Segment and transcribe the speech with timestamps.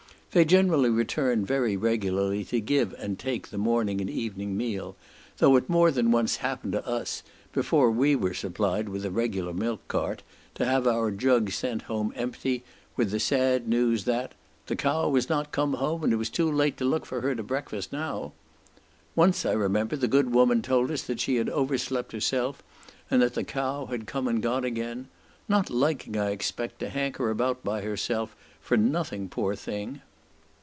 [0.33, 4.95] They generally return very regularly to give and take the morning and evening meal;
[5.39, 9.51] though it more than once happened to us, before we were supplied by a regular
[9.53, 10.23] milk cart,
[10.55, 12.63] to have our jug sent home empty,
[12.95, 14.31] with the sad news that
[14.67, 17.35] "the cow was not come home, and it was too late to look for her
[17.35, 18.31] to breakfast now."
[19.17, 22.63] Once, I remember, the good woman told us that she had overslept herself,
[23.09, 25.09] and that the cow had come and gone again,
[25.49, 29.99] "not liking, I expect, to hanker about by herself for nothing, poor thing."